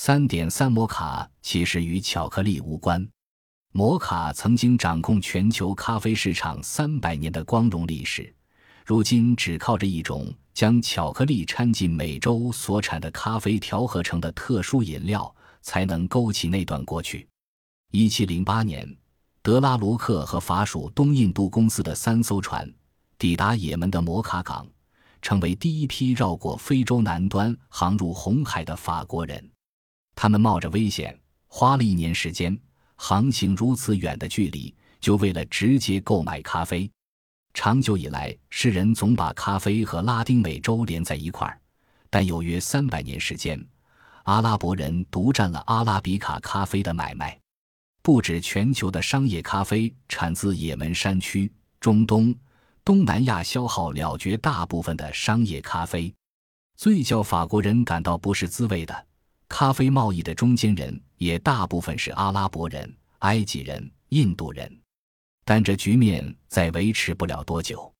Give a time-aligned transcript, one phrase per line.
[0.00, 3.04] 三点三摩卡其实与巧克力无关。
[3.72, 8.32] 摩卡曾经掌控全球咖啡市场三百年的光荣历史，
[8.86, 17.26] 如今只靠着一种将巧克力掺进美洲所产的咖啡调合成的特殊饮料，才能勾起那段过去。
[17.90, 18.96] 一七零八年，
[19.42, 22.72] 德拉罗克和法属东印度公司的三艘船
[23.18, 24.64] 抵达也门的摩卡港，
[25.20, 29.50] 成为第一批绕过非洲南端航入红海的法国人。
[30.20, 31.16] 他们冒着危险，
[31.46, 32.58] 花了一年时间。
[32.96, 36.90] 航行如此远的距离，就为了直接购买咖啡。
[37.54, 41.60] 长久以来，世人总把咖啡和拉丁美洲连在一块儿，
[42.10, 43.64] 但有约三百年时间，
[44.24, 47.38] 阿拉伯人独占了阿拉比卡咖啡的买卖。
[48.02, 51.48] 不止全球的商业咖啡产自也门山区、
[51.78, 52.34] 中东、
[52.84, 56.12] 东南亚，消耗了绝大部分的商业咖啡。
[56.74, 59.06] 最叫法国人感到不是滋味的。
[59.48, 64.70] 咖啡贸易的中间人也大部分是阿拉伯人、埃及人、印度人，
[65.44, 67.92] 但这局面再维持不了多久。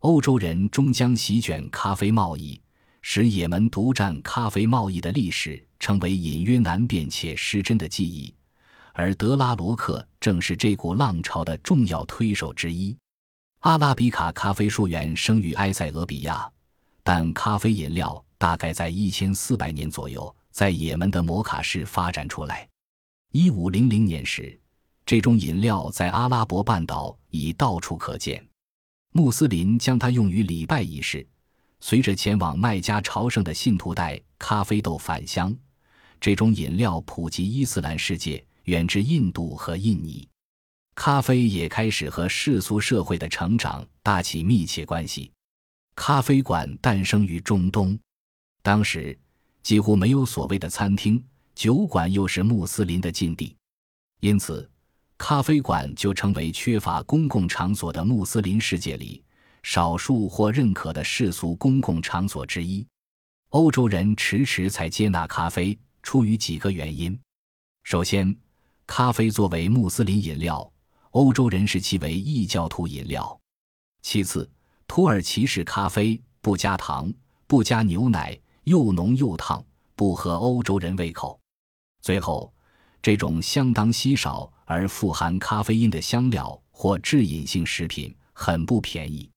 [0.00, 2.60] 欧洲人终将席卷咖啡贸易，
[3.00, 8.32] 使也门独占咖啡贸易的历史成为隐约难辨且失真的记忆。
[8.92, 12.96] 而德拉罗克正是这股浪潮的重要推手之一。
[13.60, 16.50] 阿拉比卡咖啡树源生于埃塞俄比亚，
[17.02, 20.34] 但咖啡饮料大概在一千四百年左右。
[20.52, 22.68] 在也门的摩卡市发展出来。
[23.32, 24.60] 一五零零年时，
[25.06, 28.46] 这种饮料在阿拉伯半岛已到处可见。
[29.12, 31.26] 穆斯林将它用于礼拜仪式。
[31.80, 35.52] 随着前往麦加朝圣的信徒带咖啡豆返乡，
[36.20, 40.28] 这种饮料普及伊斯兰世界，远至印度和印尼。
[40.94, 45.32] 咖啡也开始和世俗社会的成长搭起密切关系。
[45.96, 47.98] 咖啡馆诞生于中东，
[48.62, 49.18] 当时。
[49.62, 51.22] 几乎没有所谓的餐厅、
[51.54, 53.56] 酒馆，又是穆斯林的禁地，
[54.20, 54.68] 因此，
[55.16, 59.22] 咖啡馆就成为缺乏公共场所的穆斯林世界里
[59.62, 62.84] 少数或认可的世俗公共场所之一。
[63.50, 67.16] 欧洲人迟迟才接纳咖啡，出于几个原因：
[67.84, 68.36] 首先，
[68.86, 70.72] 咖啡作为穆斯林饮料，
[71.10, 73.38] 欧洲人视其为异教徒饮料；
[74.00, 74.50] 其次，
[74.88, 77.12] 土耳其式咖啡不加糖，
[77.46, 78.36] 不加牛奶。
[78.64, 79.64] 又浓又烫，
[79.94, 81.38] 不合欧洲人胃口。
[82.00, 82.52] 最后，
[83.00, 89.28] 这种相当稀少而富含咖啡因的香料或致饮性食品很不便宜。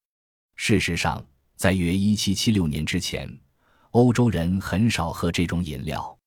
[0.55, 1.25] 事实上，
[1.55, 3.39] 在约1776年之前，
[3.91, 6.17] 欧洲人很少喝这种饮料。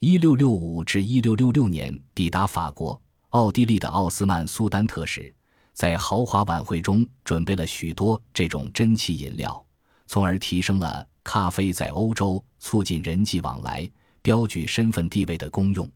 [0.00, 3.00] 1665至1666年抵达法国、
[3.30, 5.34] 奥地利的奥斯曼苏丹特使，
[5.72, 9.64] 在豪华晚会中准备了许多这种珍奇饮料，
[10.06, 11.06] 从而提升了。
[11.24, 13.90] 咖啡在欧洲促进人际往来、
[14.22, 15.90] 标举身份地位的功用，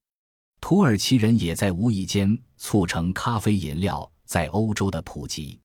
[0.60, 5.60] 土耳其人也在无意间促成咖啡饮料在欧洲的普及。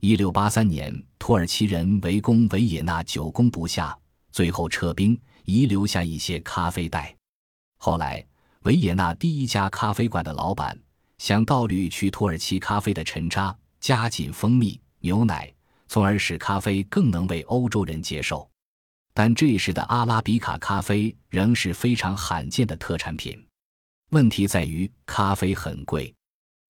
[0.00, 3.96] 一六八三年，土耳其人围攻维也纳，久攻不下，
[4.30, 7.16] 最后撤兵，遗留下一些咖啡袋。
[7.78, 8.22] 后来，
[8.64, 10.78] 维也纳第一家咖啡馆的老板
[11.18, 15.50] 想倒滤去土耳其咖啡的沉渣，加进蜂蜜、牛奶，
[15.88, 18.48] 从而使咖啡更能为欧洲人接受。
[19.18, 23.34] 但这时的阿拉比卡咖啡仍是非常罕见的特产品。
[24.10, 26.14] 问题在于咖啡很贵，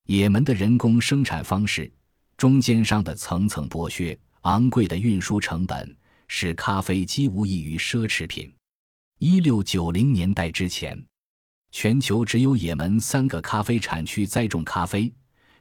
[0.04, 1.92] 也门的人工生产方式、
[2.36, 5.92] 中间商的层层剥削、昂贵的运输成本，
[6.28, 8.54] 使咖啡几无异于奢侈品。
[9.18, 10.96] 一六九零年代之前，
[11.72, 15.12] 全球只有也门三个咖啡产区栽种咖啡，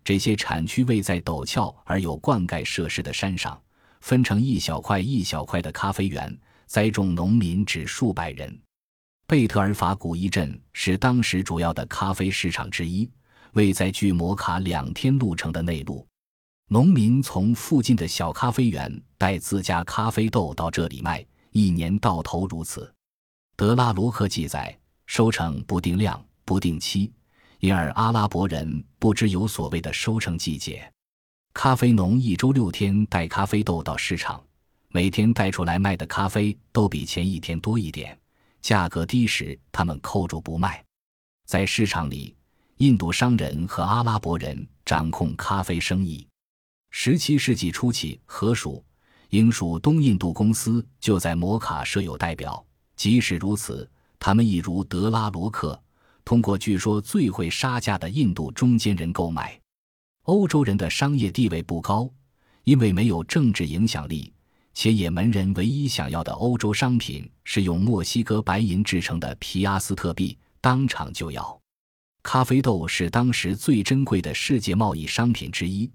[0.03, 3.59] 这些产区位在陡峭而有灌溉设施的山上，
[4.01, 6.40] 分成一小块一小块的咖啡园。
[6.68, 8.59] 栽种农民只数百人。
[9.28, 13.09] 贝特尔法古一镇是当时主要的咖啡市场之一，
[13.53, 16.06] 位在距摩卡两天路程的内陆。
[16.68, 22.92] 农民从附近的小咖啡园带自家咖啡豆到这里卖，一年到头如此。
[23.56, 27.12] 德拉罗克记载，收成不定量、不定期，
[27.60, 30.92] 因而阿拉伯人不知有所谓的收成季节。
[31.54, 34.44] 咖啡农一周六天带咖啡豆到市场。
[34.95, 38.18] 每天带出来卖的咖啡都比前一天多一点，
[38.62, 40.81] 价格低时他们扣住不卖。
[41.45, 42.33] 在市场里，
[42.77, 46.25] 印度商人和阿拉伯人掌控咖啡生意。
[46.92, 48.81] 十七世纪初期，荷属、
[49.31, 52.65] 英属东印度公司就在摩卡设有代表。
[52.95, 55.77] 即使如此，他们亦如德拉罗克，
[56.24, 59.59] 通过据说最会杀价的印度中间人购买。
[60.21, 62.09] 欧洲人的商业地位不高，
[62.63, 64.31] 因为没有政治影响力。
[64.75, 71.60] 且也门人唯一想要的欧洲商品是用墨西哥白银制成的皮阿斯特币，当场就要。
[72.22, 75.89] 咖啡豆是当时最珍贵的世界贸易商品之一，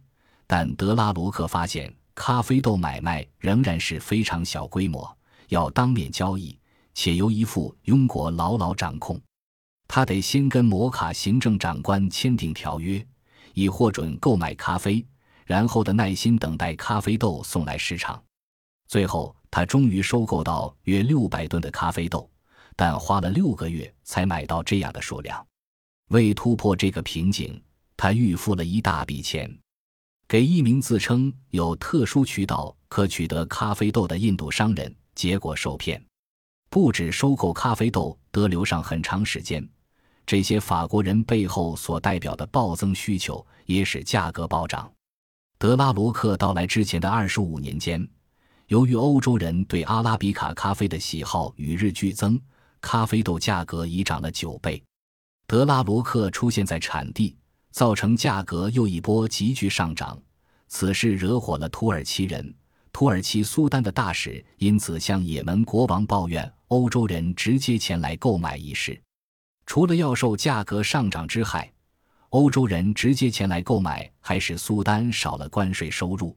[0.47, 5.15] 但德拉罗克发现咖啡豆买卖仍然是非常小规模，
[5.49, 6.59] 要当面交易，
[6.95, 9.21] 且由一副庸国牢牢掌控。
[9.89, 13.05] 他得先跟摩卡行政长官签订条约，
[13.53, 15.05] 以获准购买咖啡，
[15.45, 18.23] 然后的耐心等待咖啡豆送来市场。
[18.91, 22.29] 最后，他终于收购到约六百吨的咖啡豆，
[22.75, 25.47] 但花了六个月才买到这样的数量。
[26.09, 27.63] 为突破这个瓶颈，
[27.97, 29.49] 他预付了一大笔钱，
[30.27, 36.05] 给一名自称有特殊渠道可取得咖啡豆的印度商人，结果受骗。
[36.69, 39.65] 不止收购咖啡豆得留上很长时间，
[40.27, 44.93] 这些法国人背后所代表的暴增需求也使价格暴涨。
[45.59, 48.05] 德拉罗克到来之前的二十五年间，
[48.71, 52.41] 由于欧洲人对阿拉比卡咖啡的喜好与日俱增，
[52.81, 54.81] 咖啡豆价格已涨了九倍。
[55.49, 57.37] 德拉罗克出现在产地，
[57.73, 60.17] 造成价格又一波急剧上涨。
[60.69, 62.55] 此事惹火了土耳其人，
[62.93, 69.03] 土耳其苏丹的大使因此向也门国王抱怨欧洲人直接前来购买一事。
[69.67, 71.69] 除了要受价格上涨之害，
[72.29, 76.37] 欧洲人直接前来购买还使苏丹少了关税收入。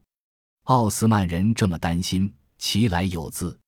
[0.64, 3.60] 奥斯曼人这么担心，其来有自，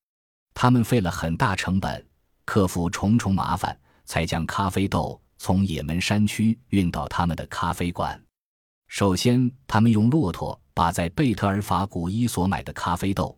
[0.54, 2.08] 他们费了很大成本，
[2.46, 5.22] 克服重重麻烦，才将咖啡豆。
[5.38, 8.20] 从也门山区运到他们的咖啡馆。
[8.88, 13.38] 首先，他们用骆驼把在贝特尔法古伊所买的咖啡豆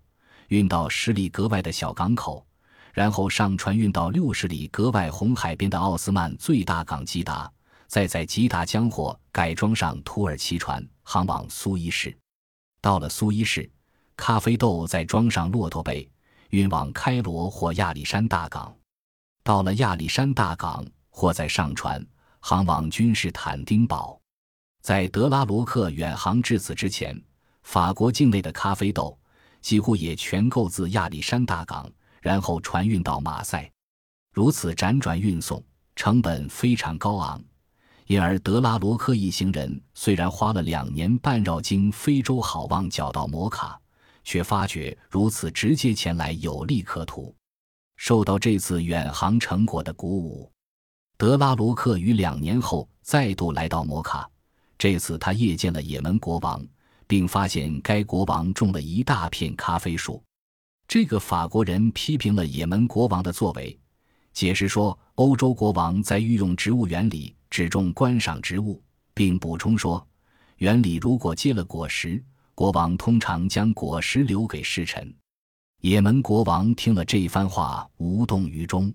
[0.50, 2.46] 运到十里格外的小港口，
[2.94, 7.52] 然后上船运到六十里格外红海边的奥斯曼最大港吉达，
[7.88, 12.16] 再在吉达将货改装上土耳其船，航往苏伊士。
[12.88, 13.70] 到了苏伊士，
[14.16, 16.10] 咖啡豆再装上骆驼背，
[16.52, 18.74] 运往开罗或亚历山大港。
[19.44, 20.86] 到了亚历山大港。
[21.10, 22.06] 或再上船
[22.40, 24.22] 航往君士坦丁堡，
[24.84, 27.20] 在德拉罗克远航至此之前，
[27.64, 29.18] 法国境内的咖啡豆
[29.60, 31.92] 几乎也全购自亚历山大港，
[32.22, 33.70] 然后船运到马赛。
[34.32, 35.62] 如此辗转运送，
[35.96, 37.44] 成本非常高昂，
[38.08, 43.78] 因而德拉罗克一行人虽然花了两年半绕经非洲，好望角到摩卡，
[44.24, 47.36] 却发觉如此直接前来有利可图。
[47.98, 50.50] 受到这次远航成果的鼓舞。
[51.18, 54.30] 德拉罗克于两年后再度来到摩卡，
[54.78, 56.66] 这次他夜见了也门国王，
[57.08, 60.24] 并发现该国王种了一大片咖啡树。
[60.88, 63.78] 这个法国人批评了也门国王的作为，
[64.32, 68.82] 解释说欧洲国王在御用植物园里只种观赏植物，
[69.14, 70.06] 并补充说，
[70.58, 72.24] 园里如果结了果实，
[72.56, 75.14] 国王通常将果实留给侍臣。
[75.82, 78.94] 也门国王听了这番话，无动于衷。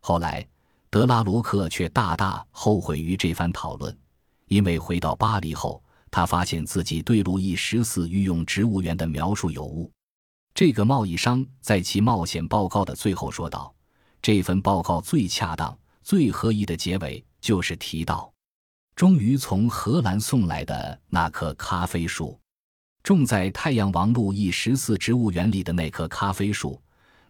[0.00, 0.46] 后来。
[0.92, 3.96] 德拉罗克却大大后悔于这番讨论，
[4.46, 9.88] 因为回到巴黎后，他发现自己对路易十四御用植物园的描述有误。
[10.52, 13.72] 这个贸易商在其冒险报告的最后说道
[14.20, 18.32] ：“这份报告最恰当、最合宜的结尾就是提到，
[18.94, 22.38] 终于从荷兰送来的那棵咖啡树，
[23.02, 26.80] 种在太阳王路易十四植物园里的那棵咖啡树，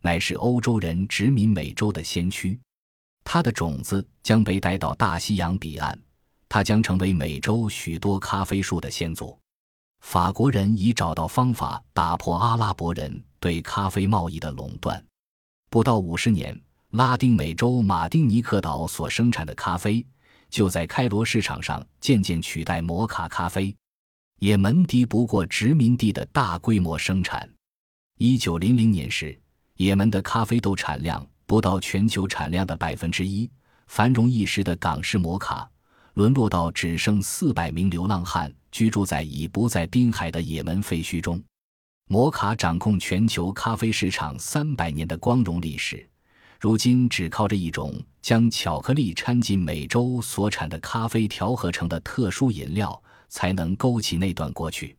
[0.00, 2.58] 乃是欧洲人殖民美洲的先驱。”
[3.22, 5.96] 它的种子将被带到大西洋彼岸，
[6.48, 9.38] 它将成为美洲许多咖啡树的先祖。
[10.00, 15.04] 法国人已找到方法打破阿拉伯人对咖啡贸易的垄断。
[15.68, 16.58] 不到五十年，
[16.90, 20.04] 拉丁美洲马丁尼克岛所生产的咖啡
[20.48, 23.74] 就在开罗市场上渐渐取代摩卡咖啡。
[24.40, 27.48] 也门敌不过殖民地的大规模生产。
[28.18, 29.38] 一九零零年时，
[29.76, 31.24] 也门的咖啡豆产量。
[31.46, 33.50] 不到全球产量的百分之一，
[33.88, 35.68] 繁荣一时的港式摩卡
[36.14, 41.42] 沦落到只剩四百名流浪汉居住在已不在滨海的也门废墟中。
[42.06, 46.08] 摩卡掌控全球咖啡市场三百年的光荣历史，
[46.60, 54.94] 如今只靠着一种将巧克力掺进美洲所产的咖啡调和成的特殊饮料，才能勾起那段过去。